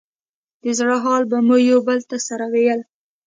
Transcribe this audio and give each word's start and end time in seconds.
د 0.63 0.65
زړه 0.77 0.95
حال 1.03 1.23
به 1.31 1.37
مو 1.47 1.57
يو 1.69 1.79
بل 1.87 1.99
ته 2.09 2.17
سره 2.27 2.45
ويل. 2.53 2.79